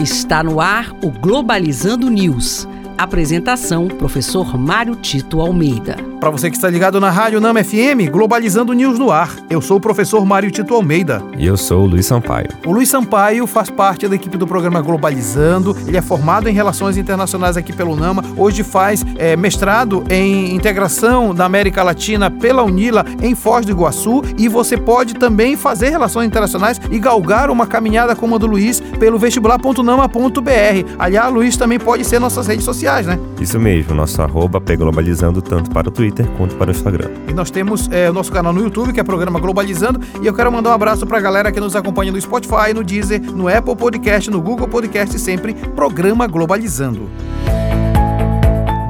Está 0.00 0.44
no 0.44 0.60
ar 0.60 0.92
o 1.02 1.10
Globalizando 1.10 2.08
News. 2.08 2.68
Apresentação: 2.96 3.88
Professor 3.88 4.56
Mário 4.56 4.94
Tito 4.94 5.40
Almeida. 5.40 5.96
Para 6.20 6.30
você 6.30 6.50
que 6.50 6.56
está 6.56 6.68
ligado 6.68 6.98
na 6.98 7.10
Rádio 7.10 7.40
Nama 7.40 7.62
FM, 7.62 8.10
Globalizando 8.10 8.72
News 8.72 8.98
no 8.98 9.12
ar. 9.12 9.36
Eu 9.48 9.60
sou 9.60 9.76
o 9.76 9.80
professor 9.80 10.26
Mário 10.26 10.50
Tito 10.50 10.74
Almeida. 10.74 11.22
E 11.38 11.46
eu 11.46 11.56
sou 11.56 11.84
o 11.84 11.86
Luiz 11.86 12.06
Sampaio. 12.06 12.48
O 12.66 12.72
Luiz 12.72 12.88
Sampaio 12.88 13.46
faz 13.46 13.70
parte 13.70 14.08
da 14.08 14.16
equipe 14.16 14.36
do 14.36 14.44
programa 14.44 14.80
Globalizando. 14.80 15.76
Ele 15.86 15.96
é 15.96 16.02
formado 16.02 16.48
em 16.48 16.52
Relações 16.52 16.96
Internacionais 16.96 17.56
aqui 17.56 17.72
pelo 17.72 17.94
Nama. 17.94 18.24
Hoje 18.36 18.64
faz 18.64 19.06
é, 19.16 19.36
mestrado 19.36 20.02
em 20.10 20.56
Integração 20.56 21.32
da 21.32 21.44
América 21.44 21.84
Latina 21.84 22.28
pela 22.28 22.64
Unila 22.64 23.04
em 23.22 23.36
Foz 23.36 23.64
do 23.64 23.70
Iguaçu. 23.70 24.22
E 24.36 24.48
você 24.48 24.76
pode 24.76 25.14
também 25.14 25.56
fazer 25.56 25.90
Relações 25.90 26.26
Internacionais 26.26 26.80
e 26.90 26.98
galgar 26.98 27.48
uma 27.48 27.66
caminhada 27.66 28.16
como 28.16 28.34
a 28.34 28.38
do 28.38 28.46
Luiz 28.48 28.80
pelo 28.80 29.20
vestibular.nama.br. 29.20 30.94
Aliás, 30.98 31.32
Luiz 31.32 31.56
também 31.56 31.78
pode 31.78 32.04
ser 32.04 32.18
nossas 32.18 32.48
redes 32.48 32.64
sociais, 32.64 33.06
né? 33.06 33.20
Isso 33.40 33.58
mesmo, 33.60 33.94
nosso 33.94 34.20
arroba 34.20 34.60
Globalizando 34.78 35.40
tanto 35.40 35.70
para 35.70 35.88
o 35.88 35.90
Twitter 35.90 36.07
Twitter 36.08 36.26
quanto 36.36 36.56
para 36.56 36.68
o 36.68 36.70
Instagram. 36.70 37.10
E 37.28 37.34
nós 37.34 37.50
temos 37.50 37.88
é, 37.90 38.08
o 38.10 38.12
nosso 38.12 38.32
canal 38.32 38.52
no 38.52 38.60
YouTube, 38.60 38.92
que 38.92 39.00
é 39.00 39.02
o 39.02 39.06
programa 39.06 39.38
Globalizando. 39.38 40.00
E 40.22 40.26
eu 40.26 40.34
quero 40.34 40.50
mandar 40.50 40.70
um 40.70 40.72
abraço 40.72 41.06
para 41.06 41.18
a 41.18 41.20
galera 41.20 41.52
que 41.52 41.60
nos 41.60 41.76
acompanha 41.76 42.10
no 42.10 42.20
Spotify, 42.20 42.72
no 42.74 42.82
Deezer, 42.82 43.20
no 43.20 43.48
Apple 43.48 43.76
Podcast, 43.76 44.30
no 44.30 44.40
Google 44.40 44.68
Podcast 44.68 45.18
sempre 45.18 45.54
Programa 45.54 46.26
Globalizando. 46.26 47.08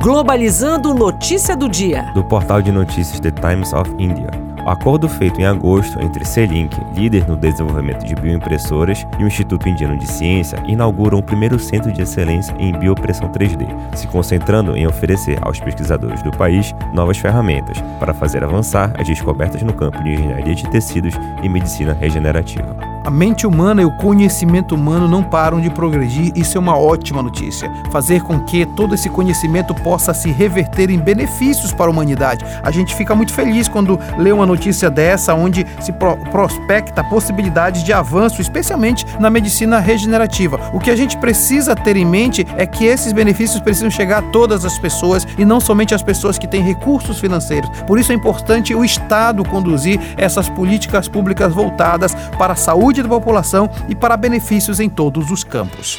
Globalizando 0.03 0.95
notícia 0.95 1.57
do 1.57 1.69
dia. 1.69 2.11
Do 2.15 2.25
portal 2.25 2.63
de 2.63 2.73
notícias 2.73 3.21
The 3.21 3.33
Times 3.33 3.73
of 3.73 3.91
India. 3.99 4.48
Acordo 4.69 5.09
feito 5.09 5.41
em 5.41 5.47
agosto 5.47 5.99
entre 5.99 6.27
C-Link, 6.27 6.77
líder 6.95 7.27
no 7.27 7.37
desenvolvimento 7.37 8.05
de 8.05 8.15
bioimpressoras, 8.15 9.07
e 9.19 9.25
o 9.25 9.27
Instituto 9.27 9.67
Indiano 9.67 9.97
de 9.97 10.07
Ciência 10.07 10.63
inauguram 10.67 11.19
o 11.19 11.23
primeiro 11.23 11.59
centro 11.59 11.91
de 11.91 12.03
excelência 12.03 12.55
em 12.59 12.79
biopressão 12.79 13.33
3D, 13.33 13.67
se 13.97 14.07
concentrando 14.07 14.77
em 14.77 14.87
oferecer 14.87 15.39
aos 15.41 15.59
pesquisadores 15.59 16.23
do 16.23 16.31
país 16.33 16.75
novas 16.93 17.17
ferramentas 17.17 17.79
para 17.99 18.13
fazer 18.13 18.45
avançar 18.45 18.93
as 18.99 19.09
descobertas 19.09 19.63
no 19.63 19.73
campo 19.73 20.03
de 20.05 20.13
engenharia 20.13 20.55
de 20.55 20.69
tecidos 20.69 21.15
e 21.43 21.49
medicina 21.49 21.95
regenerativa. 21.95 22.88
A 23.05 23.11
mente 23.11 23.47
humana 23.47 23.81
e 23.81 23.85
o 23.85 23.97
conhecimento 23.97 24.75
humano 24.75 25.09
não 25.09 25.23
param 25.23 25.61
de 25.61 25.71
progredir, 25.71 26.33
isso 26.35 26.59
é 26.59 26.61
uma 26.61 26.77
ótima 26.77 27.23
notícia. 27.23 27.71
Fazer 27.91 28.23
com 28.23 28.41
que 28.41 28.67
todo 28.67 28.95
esse 28.95 29.09
conhecimento 29.09 29.75
possa 29.75 30.13
se 30.13 30.31
reverter 30.31 30.91
em 30.91 30.99
benefícios 30.99 31.73
para 31.73 31.87
a 31.87 31.91
humanidade. 31.91 32.45
A 32.63 32.71
gente 32.71 32.95
fica 32.95 33.15
muito 33.15 33.33
feliz 33.33 33.69
quando 33.69 33.99
lê 34.19 34.31
uma 34.31 34.45
notícia 34.45 34.91
dessa, 34.91 35.35
onde 35.35 35.67
se 35.81 35.93
pro 35.93 36.19
prospecta 36.31 37.03
possibilidades 37.05 37.83
de 37.83 37.93
avanço, 37.93 38.43
especialmente 38.43 39.07
na 39.19 39.31
medicina 39.31 39.79
regenerativa. 39.79 40.61
O 40.73 40.79
que 40.79 40.91
a 40.91 40.97
gente 40.97 41.17
precisa 41.17 41.75
ter 41.75 41.97
em 41.97 42.05
mente 42.05 42.47
é 42.57 42.67
que 42.67 42.85
esses 42.85 43.13
benefícios 43.13 43.61
precisam 43.61 43.91
chegar 43.91 44.19
a 44.19 44.23
todas 44.31 44.65
as 44.65 44.79
pessoas 44.79 45.27
e 45.39 45.45
não 45.45 45.61
somente 45.61 45.95
as 45.95 46.03
pessoas 46.03 46.39
que 46.39 46.47
têm 46.47 46.63
recursos 46.63 47.19
financeiros. 47.19 47.71
Por 47.87 47.99
isso 47.99 48.13
é 48.13 48.15
importante 48.15 48.75
o 48.75 48.85
Estado 48.85 49.45
conduzir 49.45 49.99
essas 50.17 50.49
políticas 50.49 51.09
públicas 51.09 51.55
voltadas 51.55 52.15
para 52.37 52.53
a 52.53 52.57
saúde 52.57 52.98
saúde 52.99 53.03
da 53.03 53.09
população 53.09 53.71
e 53.89 53.95
para 53.95 54.17
benefícios 54.17 54.81
em 54.81 54.89
todos 54.89 55.31
os 55.31 55.45
campos. 55.45 55.99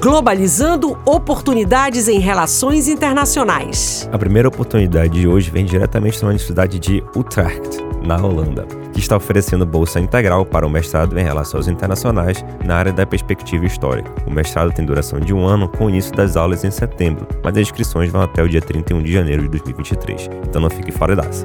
Globalizando 0.00 0.96
oportunidades 1.04 2.06
em 2.06 2.20
relações 2.20 2.86
internacionais. 2.86 4.08
A 4.12 4.18
primeira 4.18 4.46
oportunidade 4.46 5.20
de 5.20 5.26
hoje 5.26 5.50
vem 5.50 5.64
diretamente 5.64 6.20
da 6.20 6.28
Universidade 6.28 6.78
de 6.78 7.02
Utrecht, 7.16 7.84
na 8.04 8.16
Holanda, 8.16 8.66
que 8.92 9.00
está 9.00 9.16
oferecendo 9.16 9.66
bolsa 9.66 9.98
integral 9.98 10.46
para 10.46 10.64
o 10.64 10.70
mestrado 10.70 11.18
em 11.18 11.24
Relações 11.24 11.66
Internacionais 11.66 12.44
na 12.64 12.76
área 12.76 12.92
da 12.92 13.04
perspectiva 13.04 13.66
histórica. 13.66 14.12
O 14.26 14.30
mestrado 14.30 14.72
tem 14.72 14.84
duração 14.84 15.18
de 15.18 15.34
um 15.34 15.44
ano, 15.44 15.68
com 15.68 15.86
o 15.86 15.90
início 15.90 16.14
das 16.14 16.36
aulas 16.36 16.62
em 16.62 16.70
setembro, 16.70 17.26
mas 17.42 17.54
as 17.54 17.62
inscrições 17.62 18.12
vão 18.12 18.22
até 18.22 18.42
o 18.42 18.48
dia 18.48 18.60
31 18.60 19.02
de 19.02 19.12
janeiro 19.12 19.42
de 19.42 19.48
2023, 19.48 20.30
então 20.48 20.62
não 20.62 20.70
fique 20.70 20.92
fora 20.92 21.16
dessa. 21.16 21.44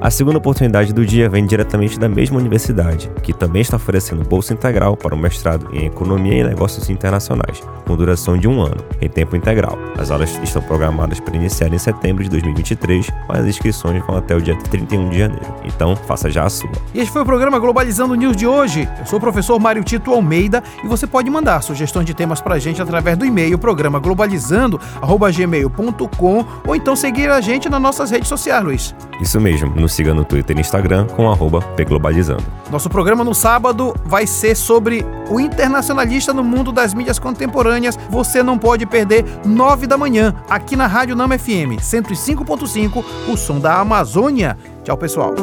A 0.00 0.12
segunda 0.12 0.38
oportunidade 0.38 0.92
do 0.92 1.04
dia 1.04 1.28
vem 1.28 1.44
diretamente 1.44 1.98
da 1.98 2.08
mesma 2.08 2.38
universidade, 2.38 3.10
que 3.20 3.32
também 3.32 3.62
está 3.62 3.74
oferecendo 3.74 4.22
bolsa 4.22 4.54
integral 4.54 4.96
para 4.96 5.12
o 5.12 5.18
mestrado 5.18 5.68
em 5.72 5.86
Economia 5.86 6.34
e 6.34 6.44
Negócios 6.44 6.88
Internacionais, 6.88 7.60
com 7.84 7.96
duração 7.96 8.38
de 8.38 8.46
um 8.46 8.62
ano, 8.62 8.76
em 9.00 9.08
tempo 9.08 9.34
integral. 9.34 9.76
As 9.98 10.12
aulas 10.12 10.38
estão 10.40 10.62
programadas 10.62 11.18
para 11.18 11.34
iniciar 11.34 11.74
em 11.74 11.78
setembro 11.78 12.22
de 12.22 12.30
2023, 12.30 13.10
mas 13.28 13.40
as 13.40 13.46
inscrições 13.46 14.00
vão 14.06 14.16
até 14.16 14.36
o 14.36 14.40
dia 14.40 14.56
31 14.70 15.08
de 15.08 15.18
janeiro. 15.18 15.44
Então, 15.64 15.96
faça 15.96 16.30
já 16.30 16.44
a 16.44 16.48
sua. 16.48 16.70
E 16.94 17.00
este 17.00 17.12
foi 17.12 17.22
o 17.22 17.26
programa 17.26 17.58
Globalizando 17.58 18.14
News 18.14 18.36
de 18.36 18.46
hoje. 18.46 18.88
Eu 19.00 19.06
sou 19.06 19.18
o 19.18 19.20
professor 19.20 19.58
Mário 19.58 19.82
Tito 19.82 20.12
Almeida 20.12 20.62
e 20.84 20.86
você 20.86 21.08
pode 21.08 21.28
mandar 21.28 21.60
sugestões 21.60 22.06
de 22.06 22.14
temas 22.14 22.40
para 22.40 22.54
a 22.54 22.58
gente 22.60 22.80
através 22.80 23.18
do 23.18 23.24
e-mail 23.24 23.58
programa 23.58 23.98
globalizando@gmail.com 23.98 26.46
ou 26.68 26.76
então 26.76 26.94
seguir 26.94 27.30
a 27.30 27.40
gente 27.40 27.68
nas 27.68 27.82
nossas 27.82 28.12
redes 28.12 28.28
sociais, 28.28 28.62
Luiz. 28.62 28.94
Isso 29.20 29.40
mesmo, 29.40 29.74
nos 29.88 29.94
siga 29.94 30.12
no 30.12 30.22
Twitter 30.22 30.56
e 30.56 30.60
Instagram 30.60 31.06
com 31.06 31.30
arroba 31.30 31.62
pglobalizando. 31.74 32.44
Nosso 32.70 32.90
programa 32.90 33.24
no 33.24 33.34
sábado 33.34 33.94
vai 34.04 34.26
ser 34.26 34.54
sobre 34.54 35.04
o 35.30 35.40
internacionalista 35.40 36.34
no 36.34 36.44
mundo 36.44 36.70
das 36.70 36.92
mídias 36.92 37.18
contemporâneas. 37.18 37.98
Você 38.10 38.42
não 38.42 38.58
pode 38.58 38.84
perder, 38.84 39.24
nove 39.46 39.86
da 39.86 39.96
manhã, 39.96 40.34
aqui 40.48 40.76
na 40.76 40.86
Rádio 40.86 41.16
Nama 41.16 41.38
FM 41.38 41.80
105.5, 41.80 43.04
o 43.28 43.36
som 43.36 43.58
da 43.58 43.80
Amazônia. 43.80 44.58
Tchau, 44.84 44.98
pessoal. 44.98 45.34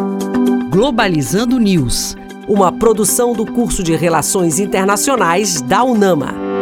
Globalizando 0.70 1.58
News, 1.60 2.16
uma 2.48 2.72
produção 2.72 3.34
do 3.34 3.46
curso 3.46 3.82
de 3.82 3.96
Relações 3.96 4.60
Internacionais 4.60 5.60
da 5.62 5.84
UNAMA. 5.84 6.55